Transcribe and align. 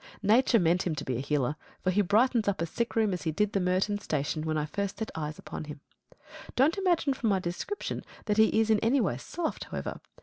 Nature 0.23 0.57
meant 0.57 0.87
him 0.87 0.95
to 0.95 1.05
be 1.05 1.15
a 1.17 1.19
healer; 1.19 1.55
for 1.83 1.91
he 1.91 2.01
brightens 2.01 2.47
up 2.47 2.59
a 2.59 2.65
sick 2.65 2.95
room 2.95 3.13
as 3.13 3.21
he 3.21 3.29
did 3.31 3.53
the 3.53 3.59
Merton 3.59 3.99
station 3.99 4.41
when 4.45 4.57
first 4.65 4.97
I 4.97 4.97
set 5.01 5.11
eyes 5.13 5.37
upon 5.37 5.65
him. 5.65 5.79
Don't 6.55 6.75
imagine 6.79 7.13
from 7.13 7.29
my 7.29 7.37
description 7.37 8.03
that 8.25 8.37
he 8.37 8.59
is 8.59 8.71
in 8.71 8.79
any 8.79 8.99
way 8.99 9.17
soft, 9.17 9.65
however. 9.65 10.01